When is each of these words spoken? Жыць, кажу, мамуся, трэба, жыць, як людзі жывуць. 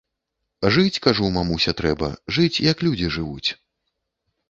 Жыць, 0.77 1.01
кажу, 1.07 1.29
мамуся, 1.37 1.71
трэба, 1.83 2.11
жыць, 2.39 2.61
як 2.71 2.77
людзі 2.91 3.15
жывуць. 3.19 3.49